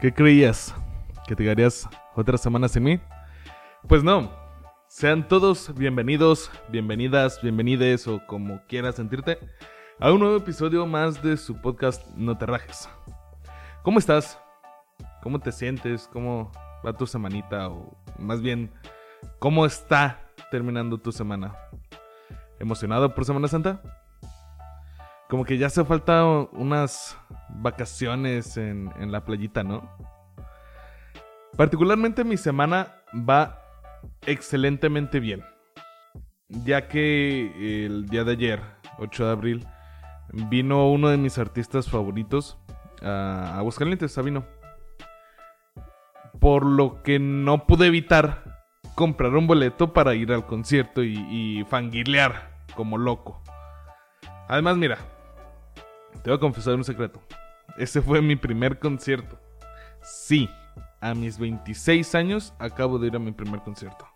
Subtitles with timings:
[0.00, 0.74] ¿Qué creías?
[1.26, 3.00] ¿Que te quedarías otra semana sin mí?
[3.88, 4.30] Pues no.
[4.88, 9.38] Sean todos bienvenidos, bienvenidas, bienvenides o como quieras sentirte
[9.98, 12.88] a un nuevo episodio más de su podcast No te rajes.
[13.82, 14.38] ¿Cómo estás?
[15.22, 16.08] ¿Cómo te sientes?
[16.12, 16.50] ¿Cómo
[16.84, 17.68] va tu semanita?
[17.68, 18.70] O más bien,
[19.38, 21.56] ¿cómo está terminando tu semana?
[22.58, 24.03] ¿Emocionado por Semana Santa?
[25.28, 29.88] Como que ya hace falta unas vacaciones en, en la playita, ¿no?
[31.56, 33.60] Particularmente mi semana va
[34.26, 35.44] excelentemente bien.
[36.48, 38.60] Ya que el día de ayer,
[38.98, 39.66] 8 de abril,
[40.32, 42.58] vino uno de mis artistas favoritos
[43.02, 44.44] a Aguascalientes, Sabino.
[46.40, 51.64] Por lo que no pude evitar comprar un boleto para ir al concierto y, y
[51.64, 53.42] fangirlear como loco.
[54.48, 54.98] Además, mira,
[56.22, 57.20] te voy a confesar un secreto.
[57.76, 59.38] Ese fue mi primer concierto.
[60.02, 60.48] Sí,
[61.00, 64.06] a mis 26 años acabo de ir a mi primer concierto.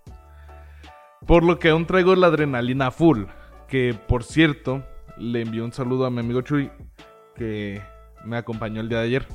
[1.26, 3.24] Por lo que aún traigo la adrenalina full.
[3.68, 4.82] Que por cierto,
[5.18, 6.70] le envío un saludo a mi amigo Chuy,
[7.34, 7.82] que
[8.24, 9.26] me acompañó el día de ayer.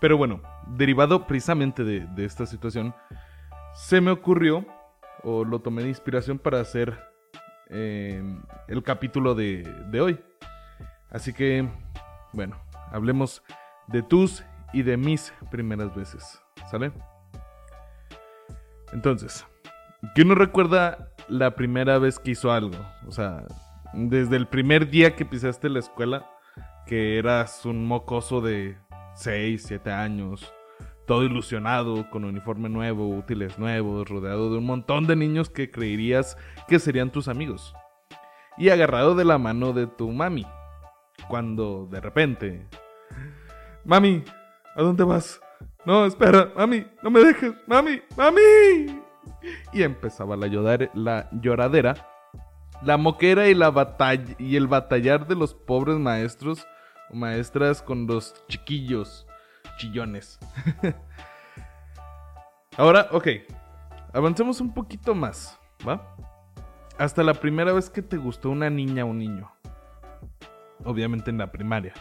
[0.00, 0.42] Pero bueno,
[0.76, 2.94] derivado precisamente de, esta situación,
[3.74, 4.64] se me ocurrió,
[5.24, 6.96] o lo tomé de inspiración para hacer
[7.70, 8.22] eh,
[8.68, 10.20] el capítulo de hoy.
[11.10, 11.68] Así que,
[12.32, 12.56] bueno,
[12.90, 13.42] hablemos
[13.88, 16.42] de tus y de mis primeras veces.
[16.70, 16.92] ¿Sale?
[18.92, 19.46] Entonces,
[20.14, 22.76] ¿quién no recuerda la primera vez que hizo algo?
[23.06, 23.44] O sea,
[23.92, 26.30] desde el primer día que pisaste la escuela,
[26.86, 28.78] que eras un mocoso de
[29.14, 30.52] 6, 7 años,
[31.06, 36.36] todo ilusionado, con uniforme nuevo, útiles nuevos, rodeado de un montón de niños que creerías
[36.68, 37.74] que serían tus amigos.
[38.58, 40.46] Y agarrado de la mano de tu mami.
[41.28, 42.66] Cuando de repente...
[43.84, 44.24] Mami,
[44.74, 45.40] ¿a dónde vas?
[45.84, 49.00] No, espera, mami, no me dejes, mami, mami.
[49.72, 50.48] Y empezaba la,
[50.94, 51.94] la lloradera,
[52.82, 56.66] la moquera y, la batalla, y el batallar de los pobres maestros
[57.10, 59.26] o maestras con los chiquillos
[59.76, 60.38] chillones.
[62.76, 63.28] Ahora, ok,
[64.12, 66.16] avancemos un poquito más, ¿va?
[66.98, 69.50] Hasta la primera vez que te gustó una niña o un niño.
[70.84, 71.94] Obviamente en la primaria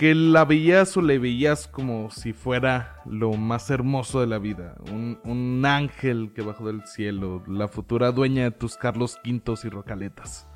[0.00, 4.74] que la veías o le veías como si fuera lo más hermoso de la vida,
[4.90, 9.68] un, un, ángel que bajó del cielo, la futura dueña de tus Carlos Quintos y
[9.68, 10.48] Rocaletas.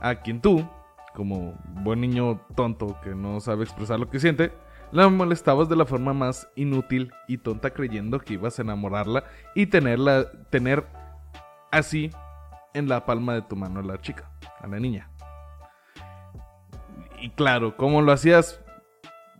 [0.00, 0.68] A quien tú,
[1.14, 4.50] como buen niño tonto que no sabe expresar lo que siente,
[4.90, 9.22] la molestabas de la forma más inútil y tonta creyendo que ibas a enamorarla
[9.54, 10.88] y tenerla, tener
[11.70, 12.10] así
[12.74, 15.10] en la palma de tu mano a la chica, a la niña.
[17.20, 18.60] Y claro, ¿cómo lo hacías?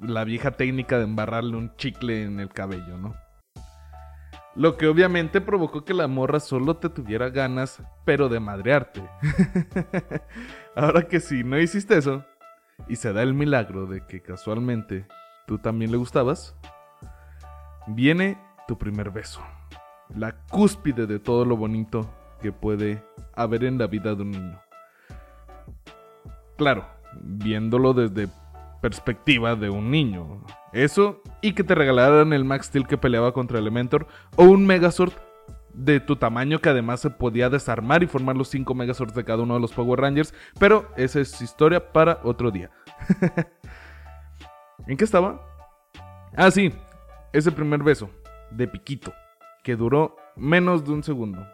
[0.01, 3.15] La vieja técnica de embarrarle un chicle en el cabello, ¿no?
[4.55, 9.03] Lo que obviamente provocó que la morra solo te tuviera ganas, pero de madrearte.
[10.77, 12.25] Ahora que si no hiciste eso,
[12.89, 15.07] y se da el milagro de que casualmente
[15.47, 16.55] tú también le gustabas,
[17.87, 18.39] viene
[18.69, 19.41] tu primer beso.
[20.15, 22.09] La cúspide de todo lo bonito
[22.43, 23.03] que puede
[23.35, 24.61] haber en la vida de un niño.
[26.59, 26.87] Claro,
[27.23, 28.29] viéndolo desde
[28.83, 30.45] perspectiva de un niño.
[30.73, 35.13] Eso y que te regalaran el Max Steel que peleaba contra Elementor o un Megazord
[35.73, 39.43] de tu tamaño que además se podía desarmar y formar los 5 Megazords de cada
[39.43, 42.71] uno de los Power Rangers, pero esa es historia para otro día.
[44.87, 45.41] ¿En qué estaba?
[46.37, 46.75] Ah, sí,
[47.33, 48.11] ese primer beso
[48.51, 49.15] de piquito
[49.63, 51.47] que duró menos de un segundo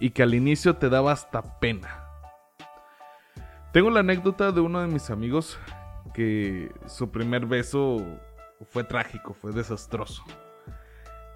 [0.00, 2.04] y que al inicio te daba hasta pena.
[3.72, 5.58] Tengo la anécdota de uno de mis amigos
[6.12, 8.04] que su primer beso
[8.70, 10.22] fue trágico, fue desastroso.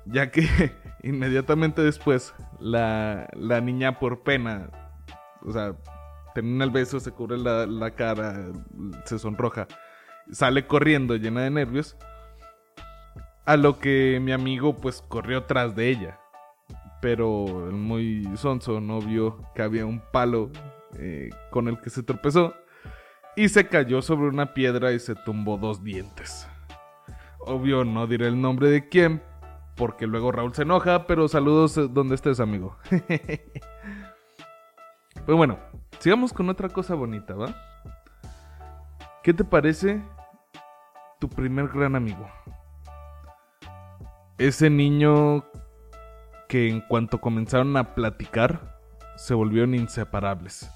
[0.07, 0.47] Ya que
[1.03, 4.71] inmediatamente después la, la niña por pena,
[5.45, 5.75] o sea,
[6.35, 8.53] termina el beso, se cubre la, la cara,
[9.05, 9.67] se sonroja,
[10.31, 11.97] sale corriendo llena de nervios.
[13.45, 16.21] A lo que mi amigo pues corrió tras de ella.
[17.01, 20.51] Pero el muy sonso no vio que había un palo
[20.99, 22.55] eh, con el que se tropezó
[23.37, 26.49] y se cayó sobre una piedra y se tumbó dos dientes.
[27.39, 29.23] Obvio, no diré el nombre de quién,
[29.77, 32.77] porque luego Raúl se enoja, pero saludos eh, donde estés, amigo.
[35.25, 35.59] pues bueno,
[36.01, 37.55] sigamos con otra cosa bonita, ¿va?
[39.23, 40.03] ¿Qué te parece
[41.21, 42.29] tu primer gran amigo?
[44.37, 45.45] Ese niño
[46.49, 48.79] que en cuanto comenzaron a platicar,
[49.17, 50.71] se volvieron inseparables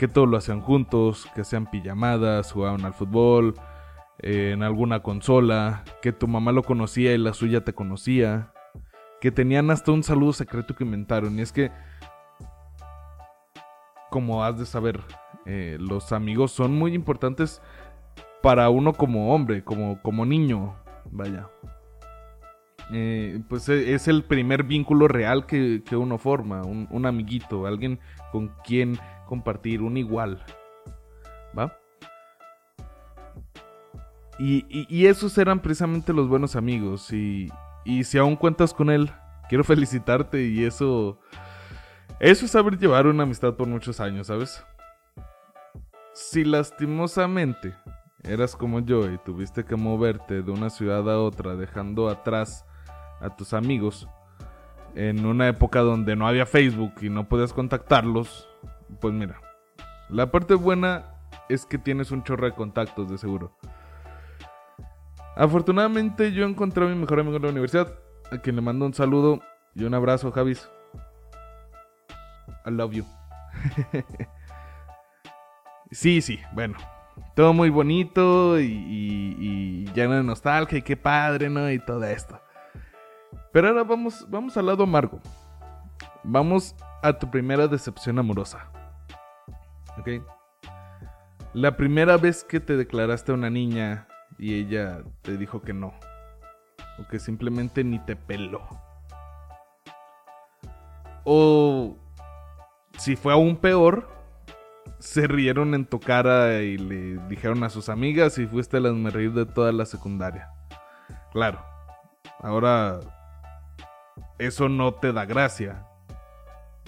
[0.00, 3.52] que todo lo hacían juntos, que hacían pijamadas, jugaban al fútbol,
[4.20, 8.50] eh, en alguna consola, que tu mamá lo conocía y la suya te conocía,
[9.20, 11.38] que tenían hasta un saludo secreto que inventaron.
[11.38, 11.70] Y es que,
[14.08, 15.02] como has de saber,
[15.44, 17.60] eh, los amigos son muy importantes
[18.42, 20.76] para uno como hombre, como, como niño,
[21.10, 21.50] vaya.
[22.92, 28.00] Eh, pues e, es el primer vínculo real que, uno forma, un, amiguito, alguien
[28.32, 30.42] con quien compartir, un igual.
[31.56, 31.76] ¿Va?
[34.38, 37.12] Y, esos eran precisamente los buenos amigos.
[37.12, 37.48] Y,
[37.84, 39.10] y si aún cuentas con él,
[39.48, 41.20] quiero felicitarte y eso...
[42.18, 44.62] Eso es saber llevar una amistad por muchos años, ¿sabes?
[46.12, 47.74] Si lastimosamente
[48.22, 52.66] eras como yo y tuviste que moverte de una ciudad a otra dejando atrás
[53.20, 54.08] a tus amigos
[54.94, 58.48] en una época donde no había Facebook y no podías contactarlos,
[59.00, 59.40] pues mira,
[60.08, 61.14] la parte buena
[61.48, 63.56] es que tienes un chorro de contactos de seguro.
[65.36, 67.94] Afortunadamente yo encontré a mi mejor amigo en la universidad,
[68.30, 69.40] a quien le mando un saludo
[69.74, 70.68] y un abrazo, Javis.
[72.66, 73.04] I love you.
[75.90, 76.76] sí, sí, bueno.
[77.34, 81.70] Todo muy bonito y, lleno de nostalgia y qué padre, ¿no?
[81.70, 82.40] Y todo esto.
[83.52, 85.20] Pero ahora vamos, vamos al lado amargo.
[86.22, 88.70] Vamos a tu primera decepción amorosa.
[89.98, 90.08] ¿Ok?
[91.52, 94.06] La primera vez que te declaraste a una niña
[94.38, 95.92] y ella te dijo que no.
[96.98, 98.62] O que simplemente ni te peló.
[101.24, 101.96] O
[102.98, 104.08] si fue aún peor,
[104.98, 109.12] se rieron en tu cara y le dijeron a sus amigas y fuiste a las
[109.12, 110.52] reír de toda la secundaria.
[111.32, 111.64] Claro.
[112.40, 113.00] Ahora
[114.40, 115.86] eso no te da gracia.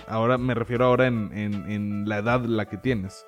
[0.09, 3.27] Ahora me refiero ahora en, la edad la que tienes.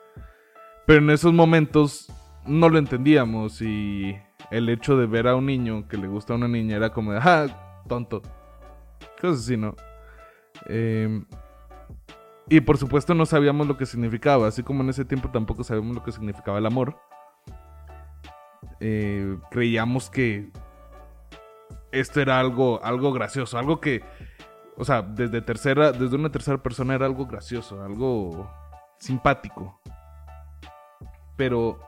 [0.86, 2.10] Pero en esos momentos
[2.46, 4.16] no lo entendíamos y
[4.50, 7.12] el hecho de ver a un niño que le gusta a una niña era como
[7.12, 8.22] ah, tonto.
[9.20, 9.76] Cosas así, ¿no?
[10.66, 11.26] Em,
[12.48, 15.96] y por supuesto no sabíamos lo que significaba, así como en ese tiempo tampoco sabíamos
[15.96, 16.98] lo que significaba el amor.
[18.80, 20.50] Eh, creíamos que
[21.94, 24.02] esto era algo, algo gracioso, algo que,
[24.76, 28.50] o sea, desde tercera, desde una tercera persona era algo gracioso, algo
[28.98, 29.80] simpático.
[31.36, 31.78] Pero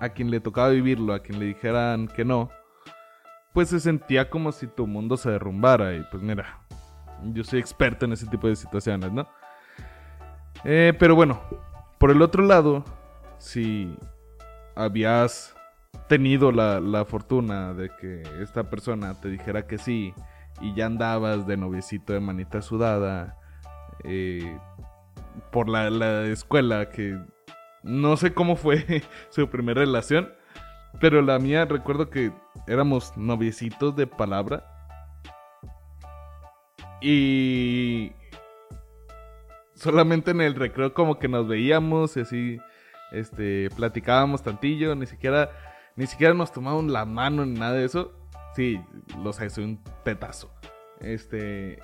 [0.00, 2.50] a quien le tocaba vivirlo, a quien le dijeran que no,
[3.52, 5.94] pues se sentía como si tu mundo se derrumbara.
[5.94, 6.60] Y pues mira,
[7.32, 9.26] yo soy experto en ese tipo de situaciones, ¿no?
[10.64, 11.40] Eh, pero bueno,
[11.98, 12.84] por el otro lado,
[13.38, 13.96] si
[14.74, 15.55] habías
[16.08, 20.14] tenido la, fortuna de que esta persona te dijera que sí
[20.60, 23.36] y ya andabas de noviecito de manita sudada
[24.04, 24.58] eh,
[25.52, 27.18] por la, la, escuela que
[27.82, 30.32] no sé cómo fue su primera relación,
[31.00, 32.32] pero la mía recuerdo que
[32.66, 34.64] éramos noviecitos de palabra.
[37.00, 38.12] Y
[39.74, 42.58] solamente en el recreo como que nos veíamos y así
[43.12, 45.50] este platicábamos tantillo, ni siquiera
[45.96, 48.12] ni siquiera nos tomaron la mano ni nada de eso.
[48.54, 48.80] Sí,
[49.22, 50.52] lo sé, soy un petazo.
[51.00, 51.78] Este.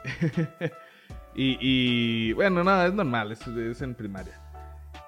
[1.35, 4.39] y, bueno, nada, es normal, es, en primaria.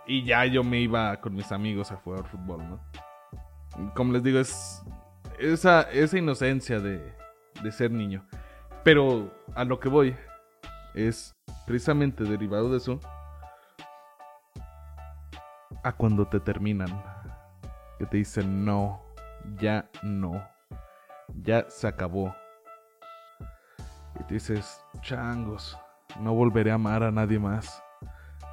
[0.06, 3.92] Y ya yo me iba con mis amigos a jugar fútbol, ¿no?
[3.94, 4.82] Como les digo, es
[5.38, 7.14] esa, esa inocencia de,
[7.62, 8.26] de ser niño.
[8.84, 10.14] Pero a lo que voy
[10.94, 11.34] es
[11.66, 13.00] precisamente derivado de eso
[15.82, 17.13] a cuando te terminan
[17.98, 19.00] que te dicen no,
[19.58, 20.42] ya no,
[21.42, 22.34] ya se acabó.
[24.20, 25.78] Y te dices, changos,
[26.20, 27.82] no volveré a amar a nadie más.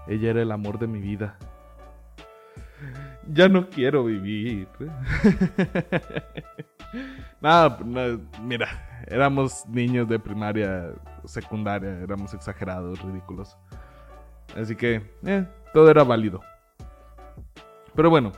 [0.08, 1.38] Ella era el amor de mi vida.
[3.28, 4.68] Ya no quiero vivir.
[7.42, 7.78] nada,
[8.42, 10.94] mira, éramos niños de primaria,
[11.26, 13.56] secundaria, éramos exagerados, ridículos.
[14.60, 16.42] Así que, eh, todo era válido.
[17.96, 18.32] Pero bueno,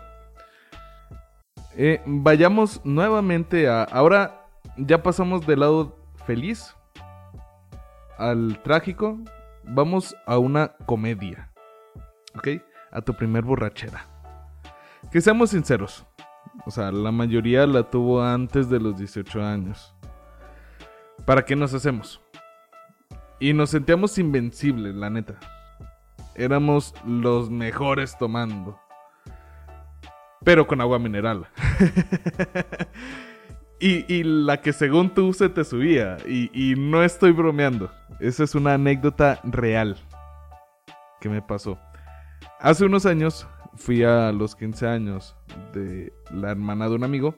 [1.75, 3.83] eh, vayamos nuevamente a.
[3.83, 6.75] Ahora ya pasamos del lado feliz
[8.17, 9.19] al trágico.
[9.63, 11.51] Vamos a una comedia.
[12.35, 12.49] ¿Ok?
[12.91, 14.05] A tu primer borrachera.
[15.11, 16.05] Que seamos sinceros.
[16.65, 19.95] O sea, la mayoría la tuvo antes de los 18 años.
[21.25, 22.21] ¿Para qué nos hacemos?
[23.39, 25.39] Y nos sentíamos invencibles, la neta.
[26.35, 28.79] Éramos los mejores tomando
[30.43, 31.47] pero con agua mineral.
[33.79, 36.17] y, la que según tú se te subía.
[36.25, 37.91] Y, no estoy bromeando.
[38.19, 39.97] Esa es una anécdota real
[41.19, 41.77] que me pasó.
[42.59, 45.35] Hace unos años fui a los 15 años
[45.73, 47.35] de la hermana de un amigo.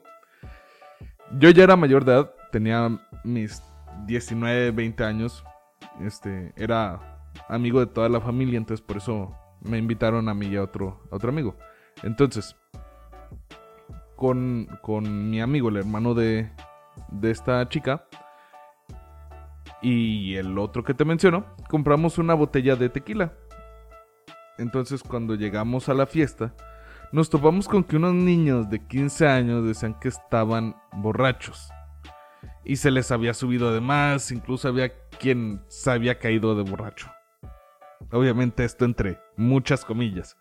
[1.38, 3.62] Yo ya era mayor de edad, tenía mis
[4.06, 5.44] 19, 20 años.
[6.00, 7.00] Este, era
[7.48, 11.02] amigo de toda la familia, entonces por eso me invitaron a mí y a otro,
[11.10, 11.56] a otro amigo.
[12.02, 12.56] Entonces,
[14.16, 16.50] con, con mi amigo, el hermano de,
[17.10, 18.06] de esta chica,
[19.82, 23.32] y el otro que te menciono, compramos una botella de tequila.
[24.58, 26.54] Entonces cuando llegamos a la fiesta,
[27.12, 31.70] nos topamos con que unos niños de 15 años decían que estaban borrachos.
[32.64, 37.08] Y se les había subido de más, incluso había quien se había caído de borracho.
[38.10, 40.36] Obviamente esto entre muchas comillas.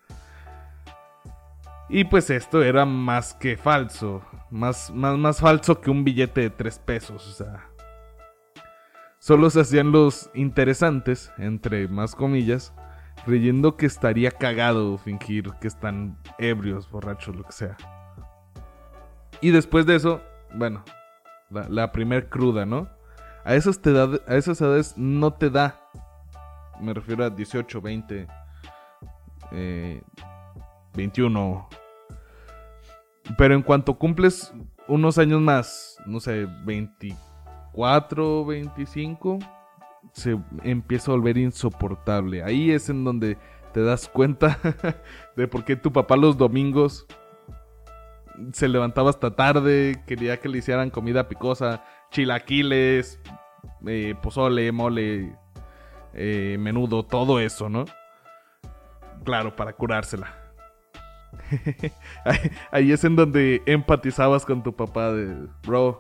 [1.90, 4.24] Y pues esto era más que falso.
[4.50, 7.28] Más, más, más falso que un billete de 3 pesos.
[7.28, 7.70] O sea.
[9.20, 12.74] Solo se hacían los interesantes, entre más comillas,
[13.26, 17.78] creyendo que estaría cagado fingir que están ebrios, borrachos, lo que sea.
[19.42, 20.22] Y después de eso,
[20.54, 20.84] bueno,
[21.50, 22.88] la, primer cruda, ¿no?
[23.44, 25.82] A esas, te a esas edades no te da.
[26.80, 28.28] Me refiero a 18, 20,
[30.96, 31.68] 21.
[33.38, 34.54] Pero en cuanto cumples
[34.88, 39.40] unos años más, no sé, 24, 25,
[40.14, 42.44] se empieza a volver insoportable.
[42.44, 43.38] Ahí es en donde
[43.74, 44.60] te das cuenta
[45.36, 47.08] de por qué tu papá los domingos
[48.54, 53.20] se levantaba hasta tarde, quería que le hicieran comida picosa, chilaquiles,
[53.88, 55.38] eh, pozole, mole,
[56.14, 57.86] eh, menudo, todo eso, ¿no?
[59.24, 60.45] Claro, para curársela.
[62.72, 66.00] Ahí, es en donde empatizabas con tu papá de, bro,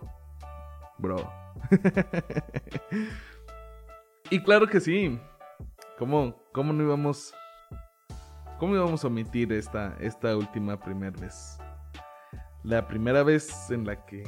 [0.97, 1.31] bro.
[4.29, 5.19] y claro que sí.
[5.97, 7.33] ¿Cómo, cómo no íbamos...
[8.59, 11.57] ¿Cómo íbamos a omitir esta, esta última primera vez?
[12.63, 14.23] La primera vez en la que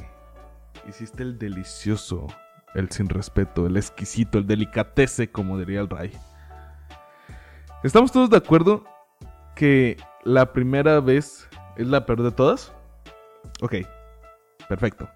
[0.86, 2.26] hiciste el delicioso,
[2.74, 6.12] el sin respeto, el exquisito, el delicatese, como diría el Ray.
[7.82, 8.84] ¿Estamos todos de acuerdo
[9.54, 12.72] que la primera vez es la peor de todas?
[13.60, 13.76] Ok,
[14.68, 15.08] perfecto.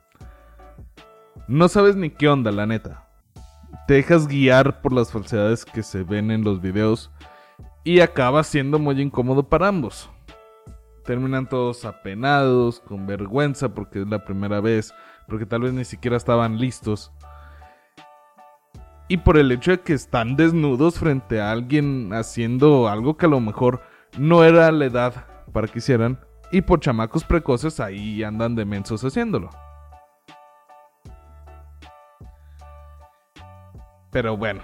[1.49, 3.09] No sabes ni qué onda, la neta.
[3.87, 7.11] Te dejas guiar por las falsedades que se ven en los videos
[7.85, 10.09] y acaba siendo muy incómodo para ambos.
[11.05, 14.95] Terminan todos apenados, con vergüenza porque es la primera vez,
[15.27, 17.13] porque tal vez ni siquiera estaban listos.
[19.09, 23.31] Y por el hecho de que están desnudos frente a alguien haciendo algo que a
[23.31, 23.83] lo mejor
[24.19, 26.19] no era la edad para que hicieran.
[26.51, 29.49] Y por chamacos precoces ahí andan de mensos haciéndolo.
[34.11, 34.61] Pero bueno.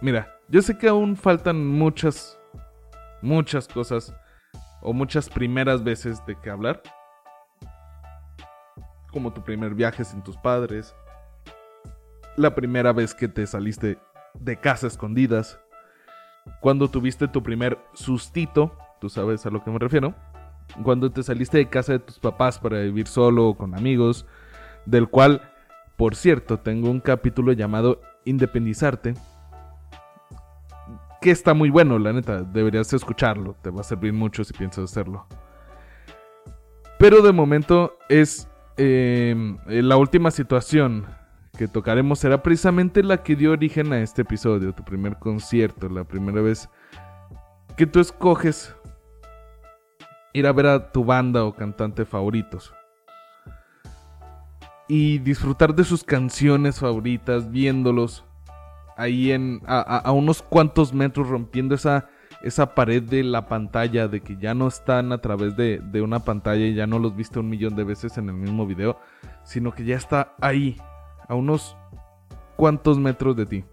[0.00, 2.38] Mira, yo sé que aún faltan muchas,
[3.20, 4.14] muchas cosas
[4.80, 6.80] o muchas primeras veces de que hablar.
[9.10, 10.94] Como tu primer viaje sin tus padres.
[12.36, 13.98] La primera vez que te saliste
[14.34, 15.60] de casa escondidas.
[16.60, 18.76] Cuando tuviste tu primer sustito.
[19.00, 20.14] Tú sabes a lo que me refiero.
[20.82, 24.26] Cuando te saliste de casa de tus papás para vivir solo o con amigos.
[24.86, 25.42] Del cual,
[25.96, 29.14] por cierto, tengo un capítulo llamado Independizarte
[31.20, 32.42] que está muy bueno, la neta.
[32.42, 33.54] Deberías escucharlo.
[33.62, 35.26] Te va a servir mucho si piensas hacerlo.
[36.98, 41.06] Pero de momento es em, la última situación
[41.56, 46.04] que tocaremos será precisamente la que dio origen a este episodio, tu primer concierto, la
[46.04, 46.68] primera vez
[47.76, 48.74] que tú escoges
[50.32, 52.72] ir a ver a tu banda o cantante favoritos.
[54.88, 58.24] Y disfrutar de sus canciones favoritas, viéndolos
[58.96, 62.08] ahí en a, unos cuantos metros rompiendo esa,
[62.42, 66.66] esa pared de la pantalla, de que ya no están a través de, una pantalla
[66.66, 68.98] y ya no los viste un millón de veces en el mismo video,
[69.44, 70.76] sino que ya está ahí,
[71.30, 71.76] a unos
[72.56, 73.64] cuantos metros de ti.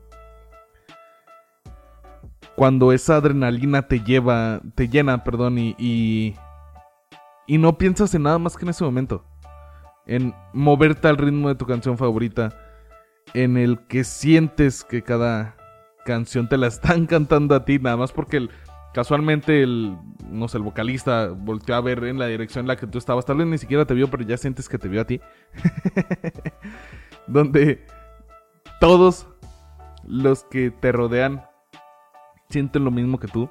[2.56, 6.36] Cuando esa adrenalina te lleva, te llena, perdón, y, y,
[7.48, 9.26] y no piensas en nada más que en ese momento.
[10.06, 12.56] En moverte al ritmo de tu canción favorita
[13.34, 15.56] en el que sientes que cada
[16.06, 18.48] canción te la están cantando a ti, nada más porque
[18.94, 19.98] casualmente el,
[20.30, 23.26] no sé, el vocalista volteó a ver en la dirección en la que tú estabas,
[23.26, 25.20] tal vez ni siquiera te vio, pero ya sientes que te vio a ti.
[27.28, 27.86] Donde
[28.80, 29.28] todos
[30.06, 31.46] los que te rodean
[32.50, 33.50] sienten lo mismo que tú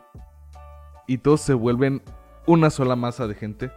[1.06, 2.02] y todos se vuelven
[2.46, 3.70] una sola masa de gente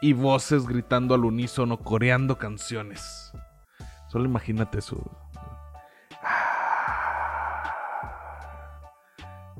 [0.00, 3.32] y voces gritando al unísono, coreando canciones.
[4.08, 5.02] Solo imagínate eso.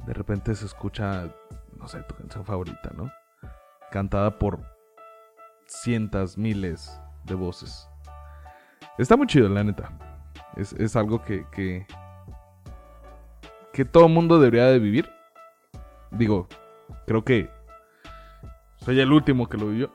[0.07, 1.29] De repente se escucha,
[1.79, 3.11] no sé, tu canción favorita, ¿no?
[3.91, 4.61] cantada por
[5.67, 7.89] cientos, miles de voces.
[8.99, 9.91] Está muy chido, la neta.
[10.57, 11.87] Es, algo que, que,
[13.73, 15.11] que todo mundo debería de vivir.
[16.11, 16.49] Digo,
[17.07, 17.51] creo que
[18.77, 19.93] soy el último que lo vivió.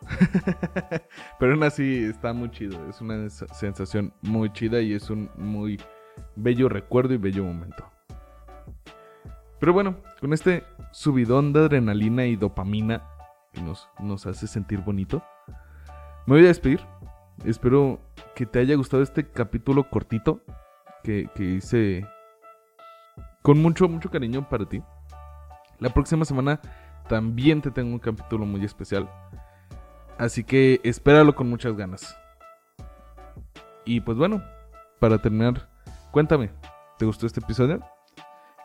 [1.40, 2.78] Pero aún así está muy chido.
[2.90, 5.80] Es una sensación muy chida y es un muy
[6.36, 7.90] bello recuerdo y bello momento.
[9.62, 13.04] Pero bueno, con este subidón de adrenalina y dopamina
[13.54, 15.24] que nos, nos hace sentir bonito,
[16.26, 16.82] me voy a despedir.
[17.46, 18.00] Espero
[18.34, 20.42] que te haya gustado este capítulo cortito
[21.04, 22.08] que, que hice
[23.44, 24.82] con mucho, mucho cariño para ti.
[25.78, 26.60] La próxima semana
[27.08, 29.08] también te tengo un capítulo muy especial.
[30.18, 32.18] Así que espéralo con muchas ganas.
[33.86, 34.42] Y pues bueno,
[35.00, 35.70] para terminar,
[36.10, 36.50] cuéntame,
[36.98, 37.80] ¿te gustó este episodio?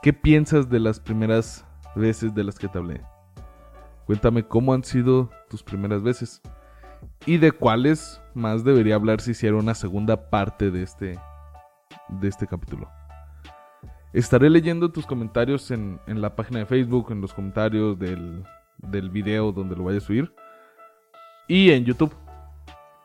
[0.03, 3.03] ¿Qué piensas de las primeras veces de las que te hablé?
[4.07, 6.41] Cuéntame cómo han sido tus primeras veces.
[7.25, 11.19] Y de cuáles más debería hablar si hiciera una segunda parte de este,
[12.09, 12.89] de este capítulo.
[14.13, 18.45] Estaré leyendo tus comentarios en, la página de Facebook, en los comentarios del,
[18.79, 20.33] del video donde lo vaya a subir.
[21.49, 22.15] Y en YouTube.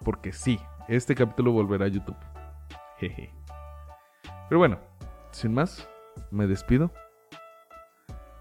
[0.05, 2.15] Porque sí, este capítulo volverá a YouTube.
[2.97, 3.33] Jeje.
[4.47, 4.79] Pero bueno,
[5.31, 5.87] sin más,
[6.31, 6.91] me despido.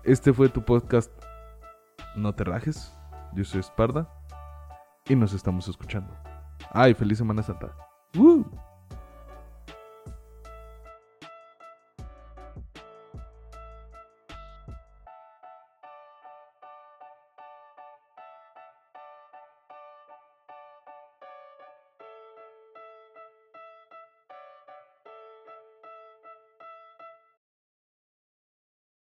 [0.04, 1.12] Este fue tu podcast
[2.16, 2.96] No te rajes.
[3.34, 4.08] Yo soy Esparda.
[5.08, 6.12] Y nos estamos escuchando.
[6.70, 7.74] Ay, feliz Semana Santa.
[8.14, 8.44] ¡Woo!